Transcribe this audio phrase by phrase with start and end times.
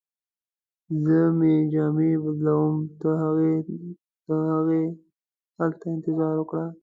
[1.03, 3.11] زه مې جامې بدلوم، ته
[4.29, 4.83] ترهغې
[5.57, 6.65] همدلته انتظار وکړه.